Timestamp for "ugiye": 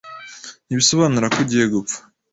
1.43-1.65